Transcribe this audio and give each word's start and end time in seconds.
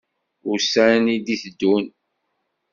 Ussan 0.51 1.03
i 1.13 1.15
d-iteddun. 1.25 1.85